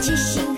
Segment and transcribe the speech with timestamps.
[0.00, 0.51] 齐心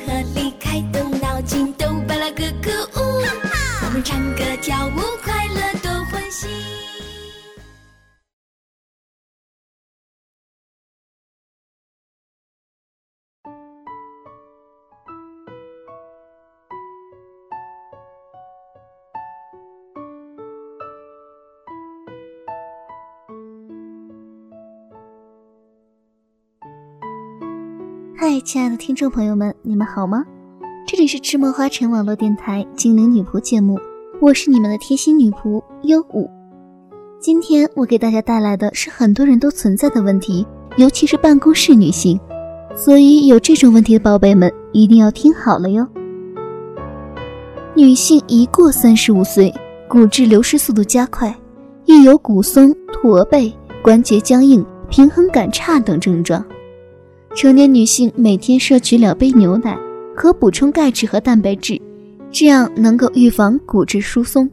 [28.16, 30.24] 嗨，亲爱的听众朋友们，你们好吗？
[30.86, 33.76] 这里是赤墨花城网络电台精灵女仆节目，
[34.20, 36.30] 我是你们的贴心女仆优舞。
[37.18, 40.46] 今天我给大家带来的是很多人都存在的问题，
[40.76, 42.18] 尤其是办公室女性，
[42.76, 45.84] 所以有这种问题的宝贝们一定要听好了哟。
[47.74, 49.52] 女性一过三十五岁，
[49.88, 51.36] 骨质流失速度加快，
[51.84, 53.52] 易有骨松、驼背、
[53.82, 56.42] 关节僵硬、平衡感差等症状。
[57.34, 59.76] 成年女性每天摄取两杯牛奶，
[60.14, 61.80] 可补充钙质和蛋白质，
[62.30, 64.48] 这样能够预防骨质疏松。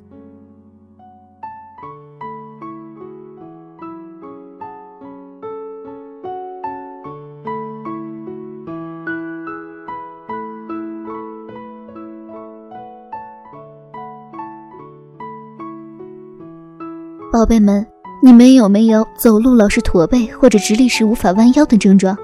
[17.31, 17.85] 宝贝们，
[18.23, 22.17] 你们有没有走路老是驼背或者直立时无法弯腰的症状？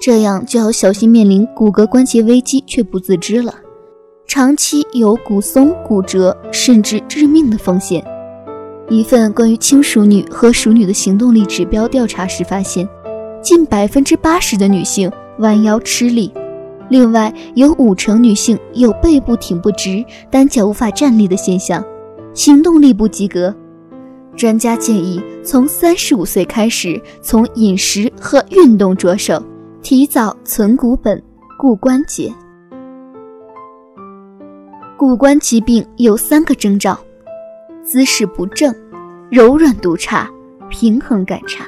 [0.00, 3.52] 这样就要小心面临骨骼关节危机，却不自知了，
[4.26, 8.04] 长期有骨松、骨折甚至致命的风险。
[8.88, 12.88] 一份关于轻熟女和熟女的行动力指标调查时发现，
[13.42, 15.10] 近百分之八十的女性
[15.40, 16.32] 弯腰吃力，
[16.88, 21.84] 另外有五成女性有背部挺不直、单脚无法站立的现象，
[22.32, 23.54] 行动力不及格。
[24.36, 29.42] 专家建议从三十五岁开始，从饮食和运动着手。
[29.88, 31.22] 提早存骨本，
[31.56, 32.30] 固关节。
[34.98, 36.94] 骨关疾病有三个征兆：
[37.82, 38.70] 姿势不正、
[39.30, 40.28] 柔软度差、
[40.68, 41.64] 平衡感差。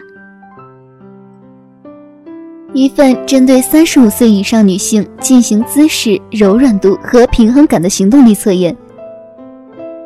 [2.74, 8.76] 一份针对三十五岁以上女性进行姿势柔软度和平衡感的行动力测验，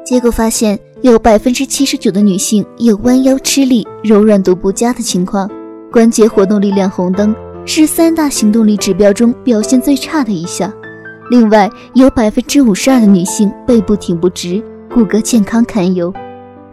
[0.07, 5.51] 结果发现有百分之七十九的女性有弯腰吃力、柔软度不佳的情况，
[5.91, 7.35] 关节活动力亮红灯。
[7.67, 10.73] 是三大行动力指标中表现最差的一项。
[11.31, 16.13] 另外，有百分之五十二的女性背部挺不直，骨骼健康堪忧；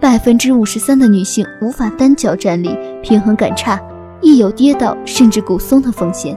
[0.01, 3.79] 百分之五十三的女性无法单脚站立，平衡感差，
[4.21, 6.35] 易有跌倒甚至骨松的风险。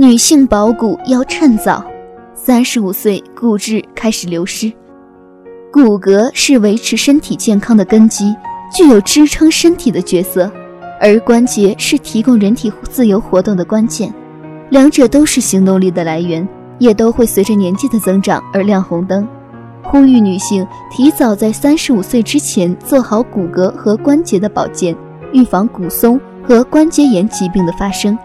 [0.00, 1.84] 女性保骨要趁早，
[2.32, 4.72] 三十五岁骨质开始流失。
[5.70, 8.34] 骨骼是维持身体健康的根基，
[8.74, 10.50] 具有支撑身体的角色，
[10.98, 14.10] 而关节是提供人体自由活动的关键。
[14.70, 16.48] 两者都是行动力的来源，
[16.78, 19.28] 也都会随着年纪的增长而亮红灯。
[19.82, 24.96] 呼吁女性提早在三十五岁之前做好骨骼和关节的保健，
[25.34, 28.16] 预防骨松和关节炎疾病的发生。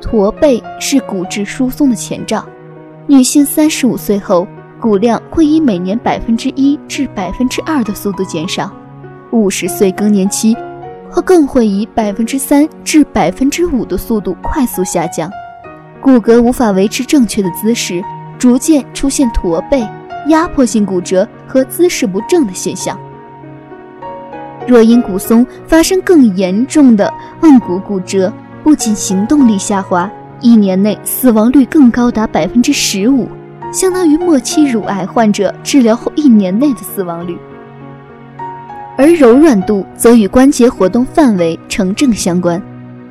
[0.00, 2.44] 驼背是骨质疏松的前兆，
[3.06, 4.46] 女性三十五岁后。
[4.78, 8.70] 骨量会以每年百分之一至百分之二的速度减少，
[9.32, 10.54] 五十岁更年期，
[11.10, 15.30] 或更会以百分之三至百分之五的速度快速下降。
[15.98, 18.04] 骨骼无法维持正确的姿势，
[18.38, 19.80] 逐渐出现驼背、
[20.28, 22.96] 压迫性骨折和姿势不正的现象。
[24.68, 28.30] 若因骨松发生更严重的腕骨骨折，
[28.66, 30.10] 不仅行动力下滑，
[30.40, 33.28] 一年内死亡率更高达百分之十五。
[33.72, 37.38] 相当于末期乳癌患者治疗后一年内的死亡率，
[38.98, 42.60] 而柔软度则与关节活动范围成正相关。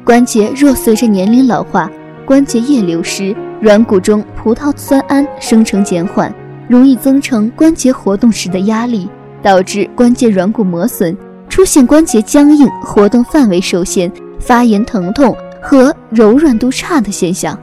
[0.04, 1.90] 关节若随着年龄老化，
[2.26, 6.36] 关节液流失，软骨中葡萄酸胺生成减缓，
[6.68, 9.08] 容易增成关节活动时的压力，
[9.42, 11.16] 导致关节软骨磨损，
[11.48, 15.34] 出现关节僵硬、活动范围受限、发炎疼痛
[15.66, 17.58] 和柔软度差的现象。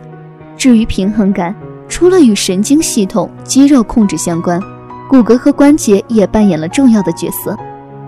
[0.57, 1.55] 至于平衡感，
[1.89, 4.61] 除了与神经系统、肌肉控制相关，
[5.09, 7.57] 骨骼和关节也扮演了重要的角色。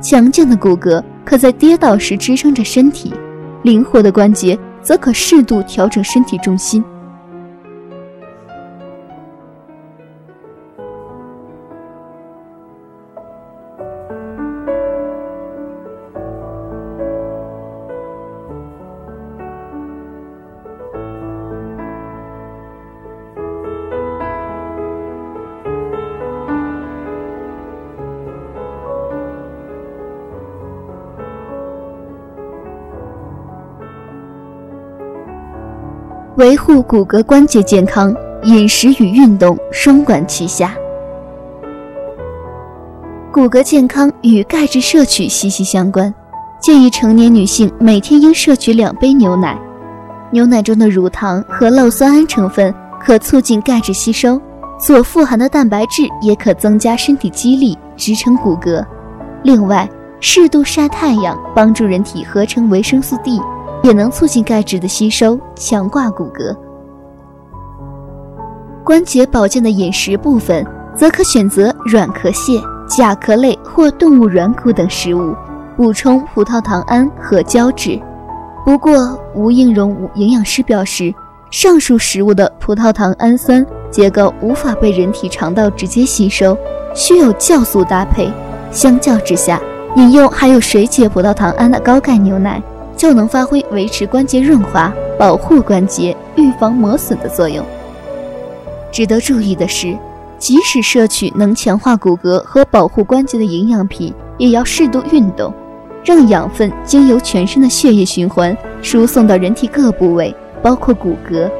[0.01, 3.15] 强健的骨骼可在跌倒时支撑着身体，
[3.63, 6.85] 灵活的关节则可适度调整身体重心。
[36.37, 40.75] 维护骨骼关节健康，饮食与运动双管齐下。
[43.33, 46.13] 骨骼健康与钙质摄取息息相关，
[46.61, 49.57] 建议成年女性每天应摄取两杯牛奶。
[50.33, 54.41] 牛奶中的乳糖和酪酸胺成分可促进钙质吸收，
[54.77, 58.85] 所富含的蛋白质也可增加身体肌力，支撑骨骼。
[59.45, 59.89] 另外，
[60.19, 63.41] 适度晒太阳帮助人体合成维生素 D。
[63.85, 66.57] 也能促进钙质的吸收，强化骨骼。
[68.83, 70.67] 关节保健的饮食部分，
[70.97, 72.59] 则可选择软壳蟹、
[72.89, 75.37] 甲壳类或动物软骨等食物，
[75.77, 78.01] 补充葡萄糖胺和胶质。
[78.65, 81.15] 不过，吴应荣营养师表示，
[81.51, 86.57] 上述食物的葡萄糖氨酸结构无法被人体肠道直接吸收，
[86.95, 88.33] 需有酵素搭配。
[88.71, 89.61] 相较之下，
[89.97, 92.63] 饮用含有水解葡萄糖胺的高钙牛奶。
[92.97, 97.65] 就能发挥维持关节润滑、保护关节、预防磨损的作用。
[98.93, 99.97] 值得注意的是，
[100.39, 105.53] 即使摄取能强化骨骼和保护关节的营养品，也要适度运动，
[106.05, 111.51] 让养分经由全身的血液循环输送到人体各部位，包括骨骼，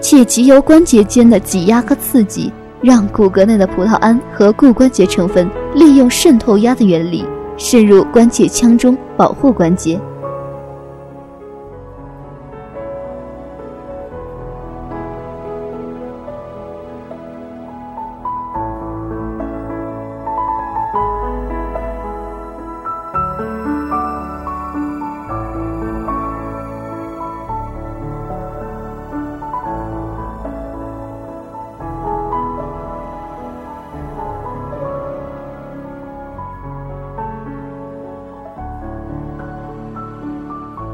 [0.00, 2.52] 且藉由关节间的挤压和刺激，
[2.82, 7.24] 让骨骼内的葡萄胺和固关节成分利用渗透压的原理
[7.56, 9.98] 渗入关节腔中，保护关节。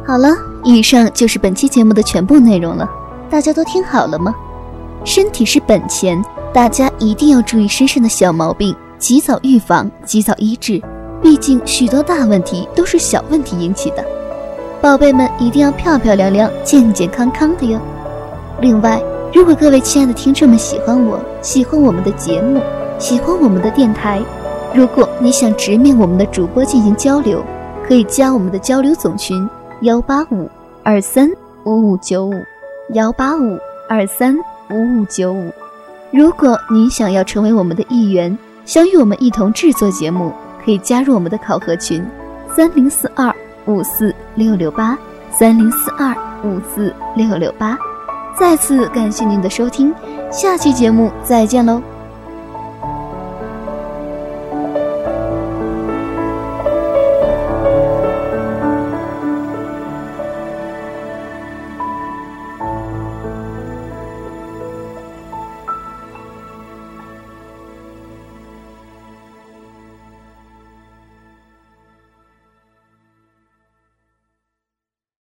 [0.09, 0.35] 好了，
[0.65, 2.89] 以上就是本期节目的全部内容了。
[3.29, 4.35] 大家都听好了吗？
[5.05, 10.81] 身体是本钱，大家一定要注意身上的小毛病，及早预防，及早医治。
[11.21, 14.03] 毕竟许多大问题都是小问题引起的。
[14.81, 17.79] 宝贝们一定要漂漂亮亮、健健康康的哟。
[18.63, 18.99] 另外，
[19.35, 22.63] 如果各位亲爱的听众们喜欢我，喜欢我们的节目，
[22.99, 24.23] 喜欢我们的电台，
[24.73, 27.45] 如果你想直面我们的主播进行交流，
[27.87, 29.47] 可以加我们的交流总群。
[29.83, 30.51] 幺八五
[30.83, 31.31] 二三
[31.65, 32.35] 五五九五，
[32.95, 33.57] 幺八五
[33.89, 34.37] 二三
[34.71, 35.53] 五五九五。
[36.11, 40.33] 如果您想要成为我们的一员，想与我们一同制作节目，
[40.65, 42.05] 可以加入我们的考核群：
[42.57, 43.33] 三零四二
[43.67, 44.99] 五四六六八，
[45.31, 47.79] 三零四二五四六六八。
[48.37, 49.95] 再次感谢您的收听，
[50.29, 51.81] 下期节目再见喽。